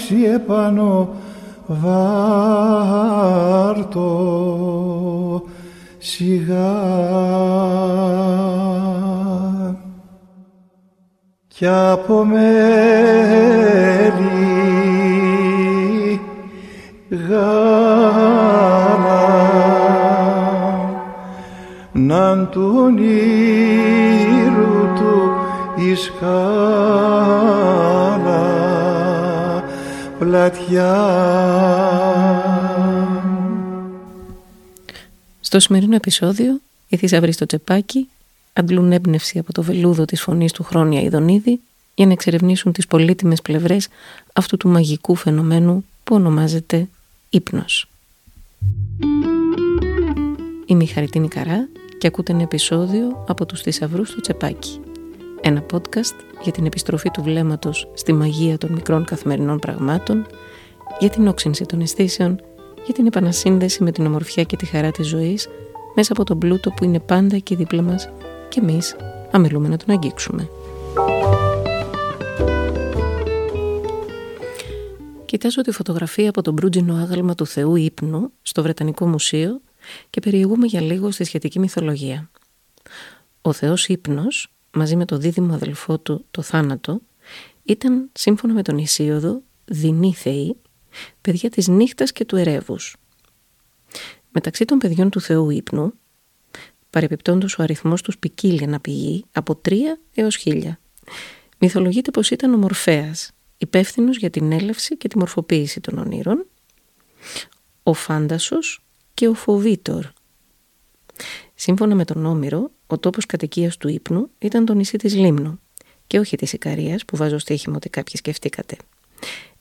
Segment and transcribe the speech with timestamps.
[0.00, 1.08] μετάξι επάνω
[1.66, 1.92] βάρτο
[5.98, 6.78] σιγά.
[11.48, 12.40] Κι από μέλη
[17.28, 17.68] γάλα
[21.92, 23.32] ναν του ήρου
[24.94, 25.30] του
[25.76, 26.40] η σκάλα
[30.20, 30.92] πλατιά.
[35.40, 38.08] Στο σημερινό επεισόδιο η θησαυρή στο τσεπάκι
[38.52, 41.60] αντλούν έμπνευση από το βελούδο της φωνής του Χρόνια Ιδονίδη
[41.94, 43.88] για να εξερευνήσουν τις πολύτιμες πλευρές
[44.32, 46.88] αυτού του μαγικού φαινομένου που ονομάζεται
[47.30, 47.88] ύπνος.
[50.66, 54.80] Είμαι η Χαριτίνη Καρά και ακούτε ένα επεισόδιο από τους θησαυρούς στο τσεπάκι.
[55.42, 60.26] Ένα podcast για την επιστροφή του βλέμματος στη μαγεία των μικρών καθημερινών πραγμάτων,
[60.98, 62.40] για την όξυνση των αισθήσεων,
[62.84, 65.48] για την επανασύνδεση με την ομορφιά και τη χαρά της ζωής
[65.94, 68.08] μέσα από τον πλούτο που είναι πάντα εκεί δίπλα μας
[68.48, 68.96] και εμείς
[69.30, 70.48] αμελούμε να τον αγγίξουμε.
[75.24, 79.60] Κοιτάζω τη φωτογραφία από τον μπρούτζινο άγαλμα του Θεού ύπνου στο Βρετανικό Μουσείο
[80.10, 82.30] και περιηγούμε για λίγο στη σχετική μυθολογία.
[83.42, 87.00] Ο Θεός ύπνος, μαζί με το δίδυμο αδελφό του το θάνατο,
[87.62, 90.56] ήταν σύμφωνα με τον Ισίωδο δεινοί θεοί,
[91.20, 92.96] παιδιά της νύχτας και του ερεύους.
[94.30, 95.92] Μεταξύ των παιδιών του Θεού ύπνου
[96.90, 99.74] παρεπιπτόντως ο αριθμός τους ποικίλει να πηγεί από 3
[100.14, 100.78] έως 1000.
[101.58, 106.46] Μυθολογείται πως ήταν ο Μορφέας, υπεύθυνος για την έλευση και τη μορφοποίηση των ονείρων,
[107.82, 110.06] ο Φάντασος και ο Φοβίτορ.
[111.54, 115.60] Σύμφωνα με τον Όμηρο, ο τόπος κατοικίας του ύπνου ήταν το νησί της Λίμνου
[116.06, 118.76] και όχι της Ικαρίας που βάζω στοίχημα ότι κάποιοι σκεφτήκατε.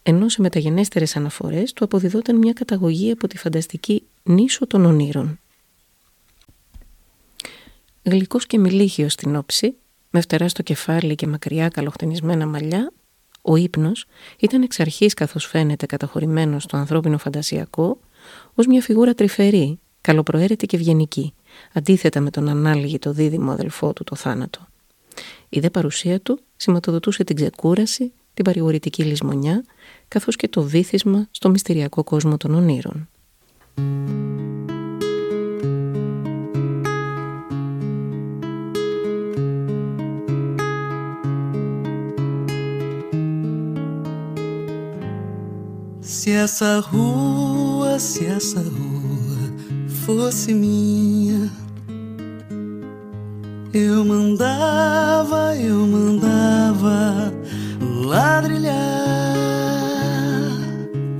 [0.03, 5.39] Ενώ σε μεταγενέστερες αναφορές του αποδιδόταν μια καταγωγή από τη φανταστική νήσο των ονείρων
[8.03, 9.75] γλυκός και μιλίχιος στην όψη,
[10.09, 12.91] με φτερά στο κεφάλι και μακριά καλοχτενισμένα μαλλιά,
[13.41, 14.05] ο ύπνος
[14.39, 17.99] ήταν εξ αρχής καθώς φαίνεται καταχωρημένος στο ανθρώπινο φαντασιακό
[18.53, 21.33] ως μια φιγούρα τρυφερή, καλοπροαίρετη και ευγενική,
[21.73, 24.67] αντίθετα με τον ανάλογη δίδυμο αδελφό του το θάνατο.
[25.49, 29.63] Η δε παρουσία του σηματοδοτούσε την ξεκούραση, την παρηγορητική λησμονιά,
[30.07, 33.09] καθώς και το βήθισμα στο μυστηριακό κόσμο των ονείρων.
[46.21, 48.88] Se essa rua, se essa rua
[50.15, 51.51] fosse minha,
[53.71, 57.31] eu mandava, eu mandava
[58.07, 58.73] ladrilhar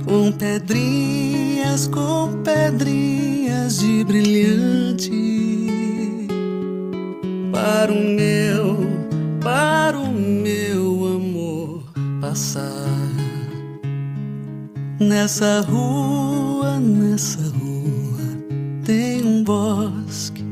[0.04, 5.12] com pedrinhas, com pedrinhas de brilhante
[7.52, 8.76] para o meu,
[9.40, 11.84] para o meu amor
[12.20, 12.90] passar.
[14.98, 17.49] Nessa rua, nessa
[18.89, 20.43] tem um bosque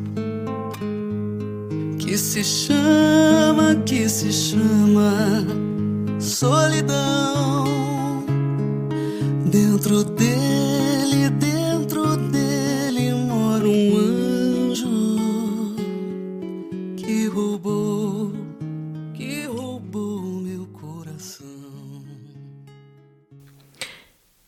[1.99, 5.11] que se chama, que se chama
[6.19, 7.65] solidão.
[9.45, 15.75] Dentro dele, dentro dele mora um anjo
[16.97, 18.31] que roubou,
[19.13, 21.47] que roubou meu coração.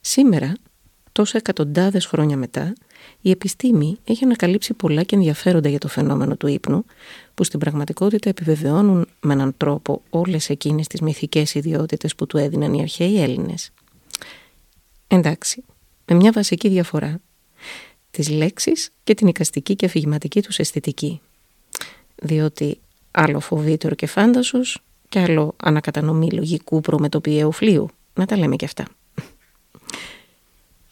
[0.02, 0.54] Σήμερα,
[1.12, 2.74] τόσα εκατοντάδες χρόνια μετά,
[3.21, 6.85] η επιστήμη έχει ανακαλύψει πολλά και ενδιαφέροντα για το φαινόμενο του ύπνου,
[7.35, 12.75] που στην πραγματικότητα επιβεβαιώνουν με έναν τρόπο όλες εκείνες τις μυθικές ιδιότητες που του έδιναν
[12.75, 13.71] οι αρχαίοι Έλληνες.
[15.07, 15.65] Εντάξει,
[16.05, 17.21] με μια βασική διαφορά.
[18.11, 21.21] Τις λέξεις και την οικαστική και αφηγηματική τους αισθητική.
[22.23, 22.81] Διότι
[23.11, 27.89] άλλο φοβύτερο και φάντασος και άλλο ανακατανομή λογικού προμετωπιαίου φλίου.
[28.15, 28.85] Να τα λέμε και αυτά.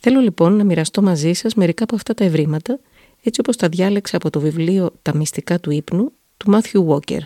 [0.00, 2.80] Θέλω λοιπόν να μοιραστώ μαζί σας μερικά από αυτά τα ευρήματα,
[3.22, 7.22] έτσι όπως τα διάλεξα από το βιβλίο «Τα μυστικά του ύπνου» του Μάθιου Βόκερ.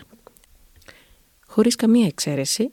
[1.47, 2.71] Χωρίς καμία εξαίρεση,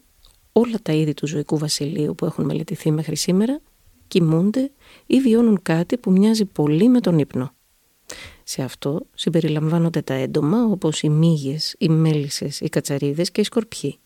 [0.52, 3.60] όλα τα είδη του ζωικού βασιλείου που έχουν μελετηθεί μέχρι σήμερα
[4.08, 4.70] κοιμούνται
[5.06, 7.52] ή βιώνουν κάτι που μοιάζει πολύ με τον ύπνο.
[8.44, 13.98] Σε αυτό συμπεριλαμβάνονται τα έντομα όπως οι μύγες, οι μέλισσες, οι κατσαρίδες και οι σκορπιοί.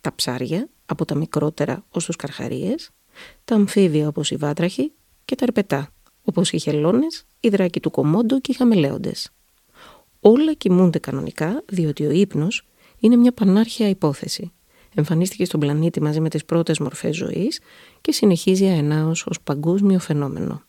[0.00, 2.90] Τα ψάρια, από τα μικρότερα ως τους καρχαρίες,
[3.44, 4.92] τα αμφίβια όπως οι βάτραχοι
[5.24, 5.88] και τα αρπετά,
[6.24, 9.30] όπως οι χελώνες, οι δράκοι του κομμόντο και οι χαμελέοντες.
[10.20, 12.66] Όλα κοιμούνται κανονικά, διότι ο ύπνος
[12.98, 14.52] είναι μια πανάρχια υπόθεση.
[14.94, 17.60] Εμφανίστηκε στον πλανήτη μαζί με τις πρώτες μορφές ζωής
[18.00, 20.62] και συνεχίζει αενάως ως παγκόσμιο φαινόμενο.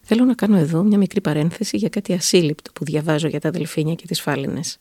[0.00, 3.94] Θέλω να κάνω εδώ μια μικρή παρένθεση για κάτι ασύλληπτο που διαβάζω για τα δελφίνια
[3.94, 4.78] και τις φάλινες.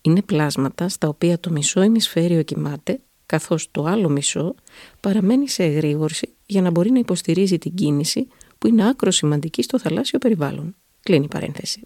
[0.00, 4.54] Είναι πλάσματα στα οποία το μισό ημισφαίριο κοιμάται, καθώς το άλλο μισό
[5.00, 8.26] παραμένει σε εγρήγορση για να μπορεί να υποστηρίζει την κίνηση
[8.58, 10.74] που είναι άκρο σημαντική στο θαλάσσιο περιβάλλον.
[11.02, 11.80] Κλείνει η παρένθεση.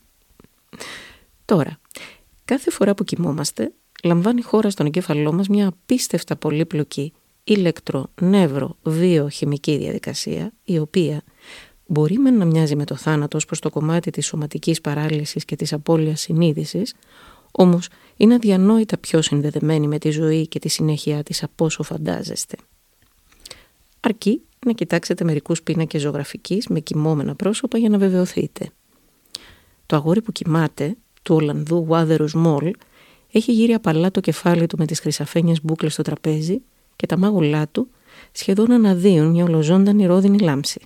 [1.44, 1.80] Τώρα,
[2.44, 3.72] κάθε φορά που κοιμόμαστε,
[4.02, 7.12] λαμβάνει χώρα στον εγκέφαλό μας μια απίστευτα πολύπλοκη
[7.44, 11.22] ηλεκτρο, νεύρο, βιοχημική διαδικασία, η οποία
[11.86, 15.56] μπορεί με να μοιάζει με το θάνατο ως προς το κομμάτι της σωματικής παράλυσης και
[15.56, 16.94] της απώλειας συνείδησης,
[17.50, 22.56] όμως είναι αδιανόητα πιο συνδεδεμένη με τη ζωή και τη συνέχεια της από όσο φαντάζεστε.
[24.00, 28.70] Αρκεί να κοιτάξετε μερικούς πίνακες ζωγραφικής με κοιμόμενα πρόσωπα για να βεβαιωθείτε.
[29.86, 32.70] Το αγόρι που κοιμάται, του Ολλανδού Βάδερος Μόλ,
[33.32, 36.62] έχει γύρει απαλά το κεφάλι του με τις χρυσαφένιες μπούκλες στο τραπέζι
[36.96, 37.88] και τα μάγουλά του
[38.32, 40.80] σχεδόν αναδύουν μια ολοζώντανη ρόδινη λάμψη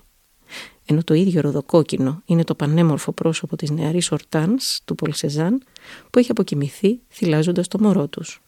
[0.87, 5.63] ενώ το ίδιο ροδοκόκκινο είναι το πανέμορφο πρόσωπο της νεαρής Ορτάνς του Πολσεζάν
[6.11, 8.43] που έχει αποκοιμηθεί θυλάζοντας το μωρό τους.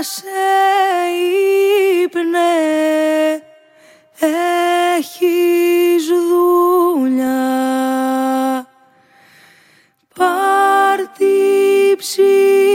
[0.00, 0.28] Σε
[2.02, 2.38] ύπνε,
[4.96, 7.36] έχεις δουλειά,
[10.14, 12.67] πάρ' τη ψυχή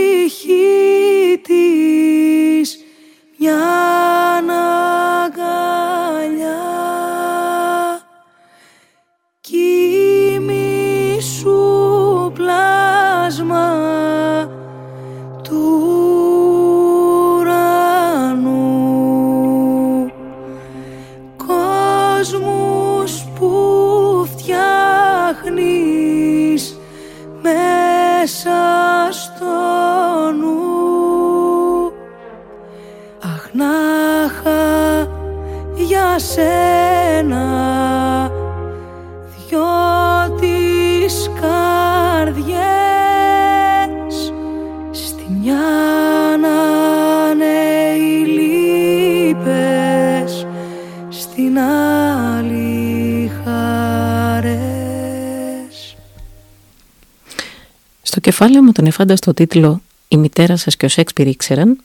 [58.23, 61.83] κεφάλαιο με τον εφάνταστο τίτλο «Η μητέρα σας και ο Σέξπιρ ήξεραν»,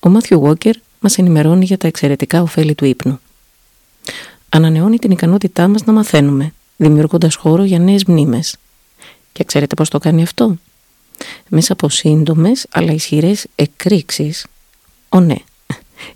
[0.00, 3.20] ο Μάθιου Βόκερ μας ενημερώνει για τα εξαιρετικά ωφέλη του ύπνου.
[4.48, 8.56] Ανανεώνει την ικανότητά μας να μαθαίνουμε, δημιουργώντας χώρο για νέες μνήμες.
[9.32, 10.56] Και ξέρετε πώς το κάνει αυτό;
[11.48, 14.46] Μέσα από σύντομες αλλά ισχυρές εκρήξεις,
[15.08, 15.36] ο ναι,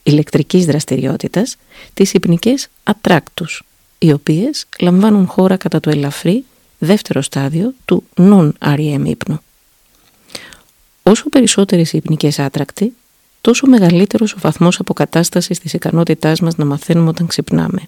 [0.02, 1.56] ηλεκτρικής δραστηριότητας,
[1.94, 3.62] τις υπνικές ατράκτους,
[3.99, 6.45] οι οποίες λαμβάνουν χώρα κατά το ελαφρύ
[6.78, 9.40] δεύτερο στάδιο του non-REM ύπνου.
[11.02, 12.95] Όσο περισσότερες υπνικές άτρακτοι,
[13.40, 17.83] τόσο μεγαλύτερος ο βαθμός αποκατάστασης της ικανότητάς μας να μαθαίνουμε όταν ξυπνάμε.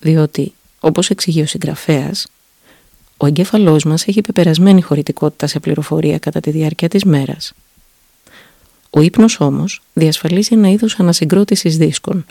[0.00, 2.26] Διότι, όπως εξηγεί ο συγγραφέας,
[3.16, 7.52] ο εγκέφαλός μας έχει πεπερασμένη χωρητικότητα σε πληροφορία κατά τη διάρκεια της μέρας.
[8.96, 12.26] Ο ύπνος όμως διασφαλίζει ένα είδος ανασυγκρότησης δίσκων,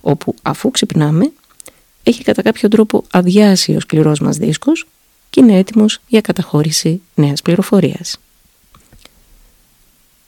[0.00, 1.32] όπου αφού ξυπνάμε
[2.02, 4.86] έχει κατά κάποιο τρόπο αδειάσει ο σκληρός μας δίσκος
[5.30, 8.20] και είναι έτοιμος για καταχώρηση νέας πληροφορίας.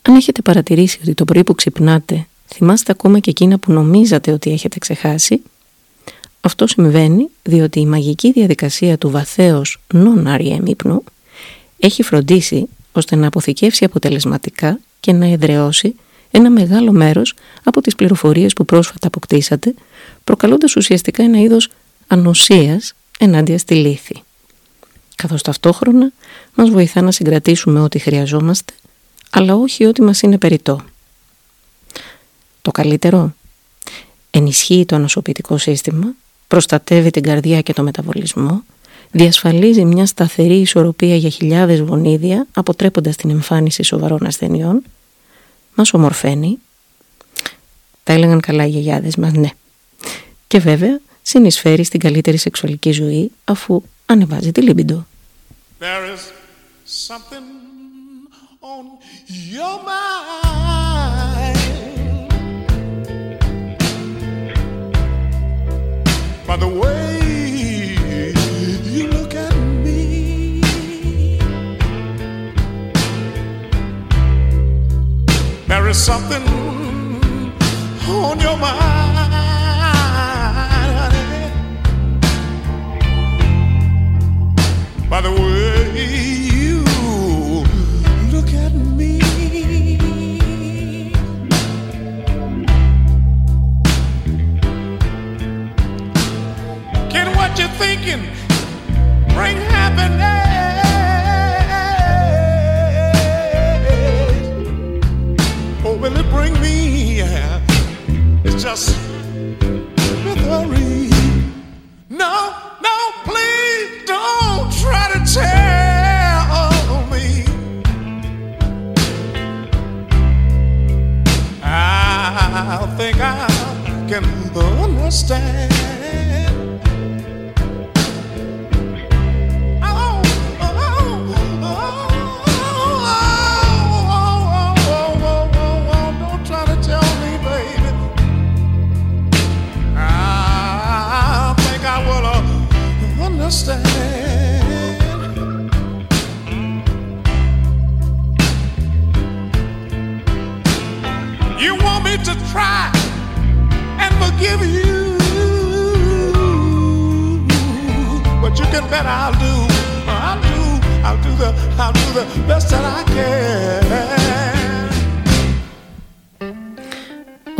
[0.03, 4.51] Αν έχετε παρατηρήσει ότι το πρωί που ξυπνάτε θυμάστε ακόμα και εκείνα που νομίζατε ότι
[4.51, 5.43] έχετε ξεχάσει,
[6.41, 11.05] αυτό συμβαίνει διότι η μαγική διαδικασία του βαθέως non-REM ύπνου
[11.79, 15.95] έχει φροντίσει ώστε να αποθηκεύσει αποτελεσματικά και να εδραιώσει
[16.31, 19.75] ένα μεγάλο μέρος από τις πληροφορίες που πρόσφατα αποκτήσατε,
[20.25, 21.69] προκαλώντας ουσιαστικά ένα είδος
[22.07, 24.23] ανοσίας ενάντια στη λύθη.
[25.15, 26.13] Καθώς ταυτόχρονα
[26.55, 28.73] μας βοηθά να συγκρατήσουμε ό,τι χρειαζόμαστε,
[29.31, 30.81] αλλά όχι ό,τι μας είναι περιττό.
[32.63, 33.35] Το καλύτερο
[34.31, 36.15] ενισχύει το ανοσοποιητικό σύστημα,
[36.49, 38.63] προστατεύει την καρδιά και το μεταβολισμό,
[39.11, 44.83] διασφαλίζει μια σταθερή ισορροπία για χιλιάδες γονίδια, αποτρέποντας την εμφάνιση σοβαρών ασθενειών
[45.75, 46.59] μας ομορφαίνει.
[48.05, 49.51] Τα έλεγαν καλά οι γιαγιάδες μας, ναι.
[50.47, 55.07] Και βέβαια συνεισφέρει στην καλύτερη σεξουαλική ζωή αφού ανεβάζει τη λίμπιντο.
[55.81, 56.23] There is
[57.09, 57.47] something
[58.61, 58.85] on
[59.55, 60.31] your mind
[66.47, 67.20] By the way
[75.89, 76.43] is something
[78.09, 79.17] on your mind,
[80.99, 81.51] honey.
[85.09, 85.80] By the way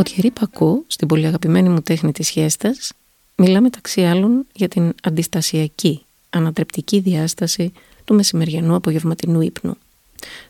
[0.01, 2.93] Ο Τιερή Πακό, στην πολύ αγαπημένη μου τέχνη της χέστας,
[3.37, 7.73] μιλά μεταξύ άλλων για την αντιστασιακή, ανατρεπτική διάσταση
[8.05, 9.77] του μεσημεριανού απογευματινού ύπνου,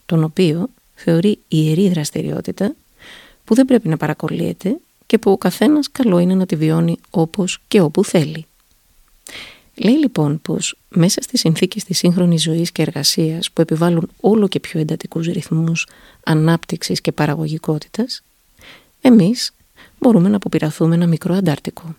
[0.07, 2.75] τον οποίο θεωρεί ιερή δραστηριότητα
[3.45, 4.77] που δεν πρέπει να παρακολύεται
[5.07, 8.47] και που ο καθένας καλό είναι να τη βιώνει όπως και όπου θέλει.
[9.75, 14.61] Λέει λοιπόν πως μέσα στις συνθήκες της σύγχρονης ζωής και εργασίας που επιβάλλουν όλο και
[14.61, 15.87] πιο εντατικούς ρυθμούς
[16.25, 18.23] ανάπτυξης και παραγωγικότητας,
[19.01, 19.53] εμείς
[19.99, 21.95] μπορούμε να αποπειραθούμε ένα μικρό αντάρτικο.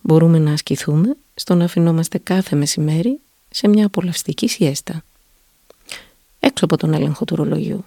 [0.00, 3.18] Μπορούμε να ασκηθούμε στο να αφινόμαστε κάθε μεσημέρι
[3.50, 5.04] σε μια απολαυστική σιέστα.
[6.40, 7.84] Έξω από τον έλεγχο του ρολογιού.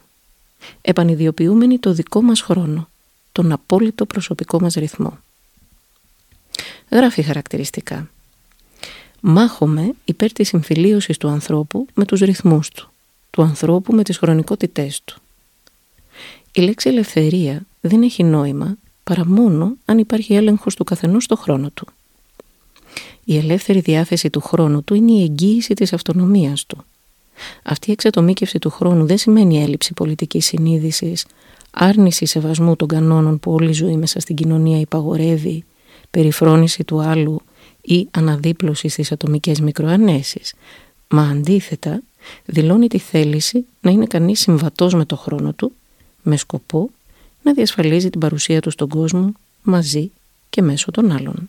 [0.81, 2.89] Επανιδιοποιούμενοι το δικό μας χρόνο,
[3.31, 5.17] τον απόλυτο προσωπικό μας ρυθμό.
[6.91, 8.09] Γράφει χαρακτηριστικά.
[9.21, 12.91] Μάχομαι υπέρ της συμφιλίωσης του ανθρώπου με τους ρυθμούς του,
[13.29, 15.22] του ανθρώπου με τις χρονικότητές του.
[16.55, 21.69] Η λέξη ελευθερία δεν έχει νόημα παρά μόνο αν υπάρχει έλεγχος του καθενός στο χρόνο
[21.73, 21.87] του.
[23.23, 26.83] Η ελεύθερη διάθεση του χρόνου του είναι η εγγύηση της αυτονομίας του.
[27.63, 31.25] Αυτή η εξατομίκευση του χρόνου δεν σημαίνει έλλειψη πολιτικής συνείδησης,
[31.71, 35.63] άρνηση σεβασμού των κανόνων που όλη η ζωή μέσα στην κοινωνία υπαγορεύει,
[36.11, 37.41] περιφρόνηση του άλλου
[37.81, 40.53] ή αναδίπλωση στις ατομικές μικροανέσεις,
[41.07, 42.01] μα αντίθετα
[42.45, 45.71] δηλώνει τη θέληση να είναι κανείς συμβατός με το χρόνο του,
[46.23, 46.89] με σκοπό
[47.41, 50.11] να διασφαλίζει την παρουσία του στον κόσμο μαζί
[50.49, 51.45] και μέσω των άλλων.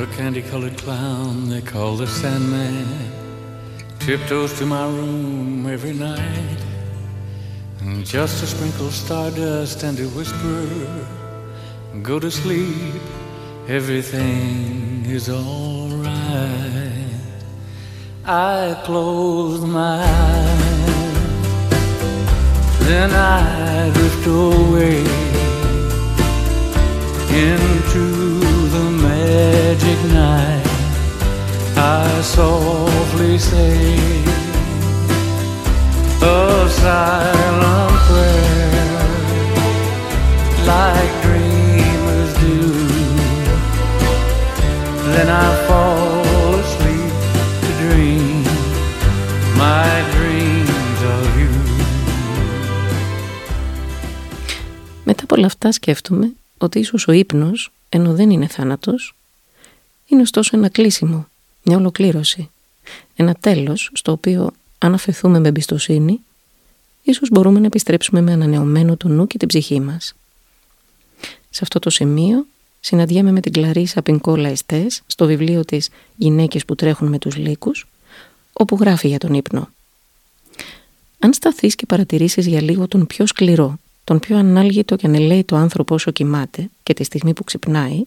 [0.00, 2.86] A candy colored clown they call the Sandman
[4.08, 6.60] tiptoes to my room every night.
[7.80, 10.60] And just to sprinkle stardust and to whisper,
[12.02, 13.02] Go to sleep,
[13.66, 16.08] everything is alright.
[18.24, 20.67] I close my eyes,
[22.88, 25.00] then I drift away
[27.46, 28.04] into
[28.74, 30.66] the magic night.
[31.76, 33.98] I softly say
[36.22, 38.98] a silent prayer
[40.72, 42.58] like dreamers do.
[45.12, 45.97] Then I fall
[55.30, 59.14] από όλα αυτά σκέφτομαι ότι ίσως ο ύπνος, ενώ δεν είναι θάνατος,
[60.06, 61.28] είναι ωστόσο ένα κλείσιμο,
[61.62, 62.50] μια ολοκλήρωση,
[63.16, 66.20] ένα τέλος στο οποίο αν αφαιθούμε με εμπιστοσύνη,
[67.02, 70.14] ίσως μπορούμε να επιστρέψουμε με ανανεωμένο το νου και την ψυχή μας.
[71.50, 72.46] Σε αυτό το σημείο
[72.80, 77.88] συναντιέμαι με την Κλαρίσα Πινκόλα Εστές στο βιβλίο της «Γυναίκες που τρέχουν με τους λύκους»,
[78.52, 79.68] όπου γράφει για τον ύπνο.
[81.18, 85.94] Αν σταθείς και παρατηρήσεις για λίγο τον πιο σκληρό, τον πιο ανάλγητο και ανελαίητο άνθρωπο
[85.94, 88.02] όσο κοιμάται και τη στιγμή που ξυπνάει,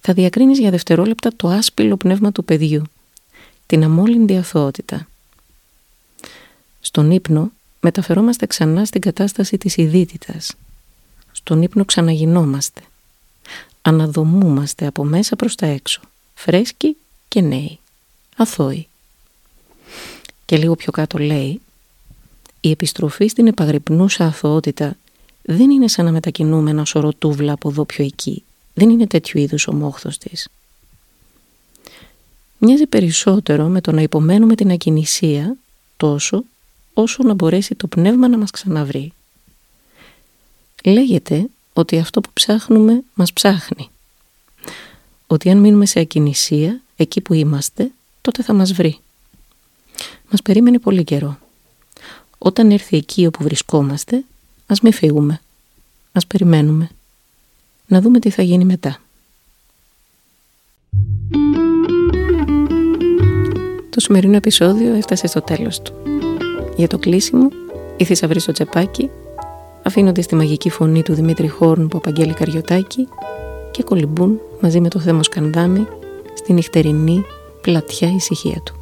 [0.00, 2.82] θα διακρίνεις για δευτερόλεπτα το άσπυλο πνεύμα του παιδιού,
[3.66, 5.08] την αμόλυντη αθωότητα.
[6.80, 7.50] Στον ύπνο
[7.80, 10.52] μεταφερόμαστε ξανά στην κατάσταση της ειδήτητας.
[11.32, 12.80] Στον ύπνο ξαναγινόμαστε.
[13.82, 16.00] Αναδομούμαστε από μέσα προς τα έξω,
[16.34, 16.96] φρέσκοι
[17.28, 17.78] και νέοι,
[18.36, 18.88] αθώοι.
[20.44, 21.60] Και λίγο πιο κάτω λέει
[22.60, 24.96] Η επιστροφή στην επαγρυπνούσα αθωότητα
[25.42, 28.42] δεν είναι σαν να μετακινούμε ένα σωρό τούβλα από εδώ πιο εκεί.
[28.74, 30.48] Δεν είναι τέτοιου είδους ο μόχθος της.
[32.58, 35.56] Μοιάζει περισσότερο με το να υπομένουμε την ακινησία
[35.96, 36.44] τόσο
[36.94, 39.12] όσο να μπορέσει το πνεύμα να μας ξαναβρει.
[40.84, 43.90] Λέγεται ότι αυτό που ψάχνουμε μας ψάχνει.
[45.26, 48.98] Ότι αν μείνουμε σε ακινησία, εκεί που είμαστε, τότε θα μας βρει.
[50.30, 51.38] Μας περίμενε πολύ καιρό.
[52.38, 54.24] Όταν έρθει εκεί όπου βρισκόμαστε,
[54.70, 55.40] ας μην φύγουμε.
[56.12, 56.90] Ας περιμένουμε.
[57.86, 58.98] Να δούμε τι θα γίνει μετά.
[63.90, 65.92] Το σημερινό επεισόδιο έφτασε στο τέλος του.
[66.76, 67.48] Για το κλείσιμο,
[67.96, 69.10] η θησαυρή στο τσεπάκι,
[69.82, 73.08] αφήνονται στη μαγική φωνή του Δημήτρη Χόρν που απαγγέλει Καριωτάκη
[73.70, 75.86] και κολυμπούν μαζί με το Θέμος Σκανδάμι
[76.34, 77.24] στη νυχτερινή
[77.60, 78.79] πλατιά ησυχία του.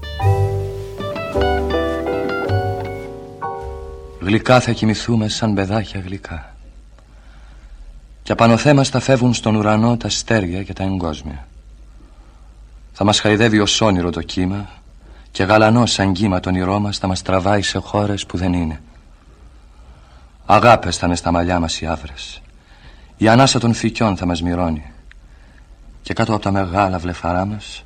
[4.28, 6.54] Γλυκά θα κοιμηθούμε σαν παιδάκια γλυκά
[8.22, 11.46] και απάνω θα φεύγουν στον ουρανό τα στέρια και τα εγκόσμια.
[12.92, 14.68] Θα μας χαϊδεύει ως όνειρο το κύμα
[15.30, 18.82] και γαλανό σαν κύμα τον όνειρό μας θα μας τραβάει σε χώρες που δεν είναι.
[20.46, 22.42] Αγάπες θα είναι στα μαλλιά μας οι άβρες.
[23.16, 24.92] Η ανάσα των φυκιών θα μας μυρώνει.
[26.02, 27.84] Και κάτω από τα μεγάλα βλεφαρά μας,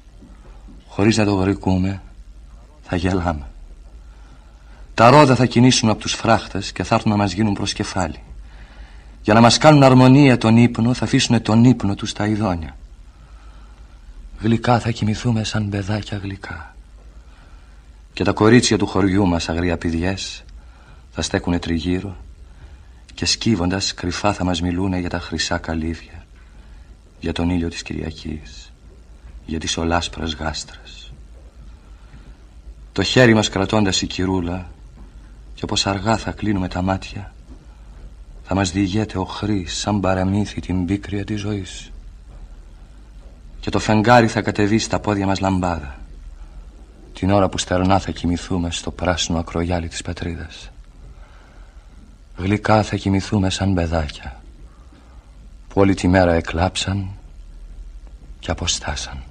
[0.88, 2.02] χωρίς να το γρικούμε,
[2.82, 3.51] θα γελάμε.
[4.94, 8.22] Τα ρόδα θα κινήσουν από τους φράχτες και θα έρθουν να μας γίνουν προς κεφάλι.
[9.22, 12.76] Για να μας κάνουν αρμονία τον ύπνο θα αφήσουν τον ύπνο τους στα ειδόνια.
[14.38, 16.76] Γλυκά θα κοιμηθούμε σαν παιδάκια γλυκά.
[18.12, 20.44] Και τα κορίτσια του χωριού μας αγριαπηδιές
[21.12, 22.16] θα στέκουνε τριγύρω
[23.14, 26.26] και σκύβοντας κρυφά θα μας μιλούνε για τα χρυσά καλύβια,
[27.20, 28.72] για τον ήλιο της Κυριακής,
[29.46, 31.12] για τις ολάσπρας γάστρες.
[32.92, 34.70] Το χέρι μας κρατώντας η κυρούλα
[35.62, 37.32] και όπως αργά θα κλείνουμε τα μάτια
[38.42, 41.92] θα μας διηγέται ο χρής σαν παραμύθι την πίκρια της ζωής.
[43.60, 45.98] Και το φεγγάρι θα κατεβεί στα πόδια μας λαμπάδα
[47.12, 50.70] την ώρα που στερνά θα κοιμηθούμε στο πράσινο ακρογιάλι της πατρίδας.
[52.36, 54.42] Γλυκά θα κοιμηθούμε σαν παιδάκια
[55.68, 57.10] που όλη τη μέρα εκλάψαν
[58.38, 59.22] και αποστάσαν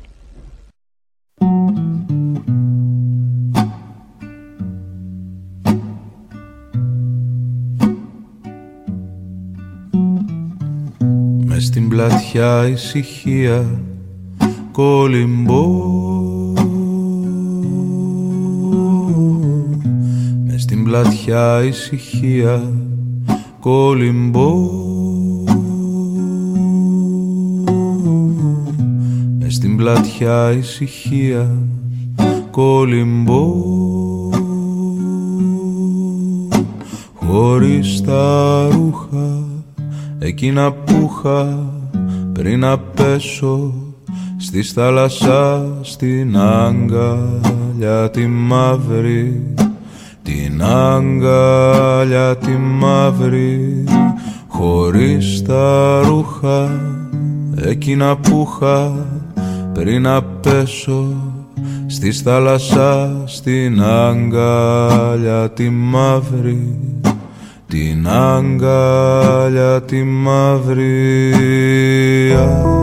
[11.92, 13.80] πλατιά ησυχία
[14.72, 15.66] κολυμπώ.
[20.46, 22.72] Μες στην πλατιά ησυχία
[23.60, 24.70] κολυμπώ.
[29.40, 31.58] Μες στην πλατιά ησυχία
[32.52, 33.56] κολυμπώ.
[37.14, 39.44] Χωρίς τα ρούχα
[40.20, 41.71] εκείνα που είχα
[42.42, 43.74] πριν να πέσω
[44.38, 49.54] στη θάλασσα στην αγκαλιά τη μαύρη
[50.24, 53.84] την αγκαλιά τη μαύρη
[54.48, 56.70] χωρίς τα ρούχα
[57.56, 58.92] εκείνα που είχα
[59.74, 61.08] πριν να πέσω
[61.88, 66.78] στη θάλασσα στην αγκαλιά τη μαύρη
[67.72, 72.82] την αγκάλια τη μαύρη ησυχία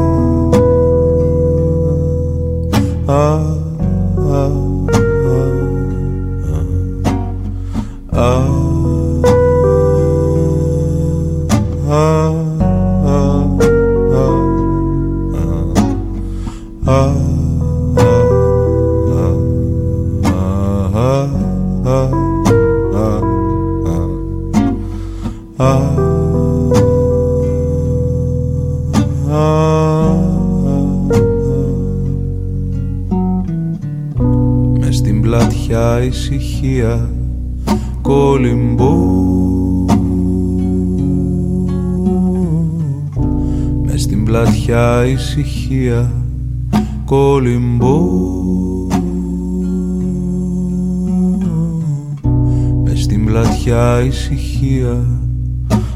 [53.68, 55.07] στην πλατιά ησυχία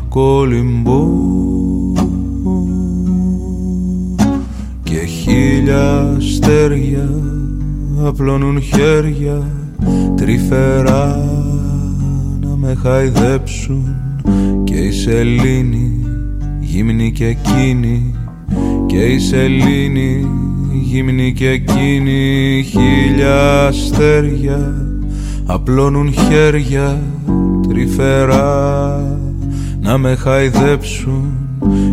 [0.08, 1.08] κολυμπώ
[4.82, 7.08] και χίλια αστέρια
[8.04, 9.42] απλώνουν χέρια
[10.16, 11.16] τρυφερά
[12.40, 13.96] να με χαϊδέψουν.
[14.64, 16.06] Και η σελήνη
[16.60, 18.14] γύμνη και εκείνη
[18.86, 20.26] και η σελήνη
[20.82, 22.62] γύμνη και εκείνη.
[22.62, 24.86] Χίλια αστέρια
[25.46, 27.00] απλώνουν χέρια
[27.72, 29.00] τρυφερά
[29.80, 31.24] να με χαϊδέψουν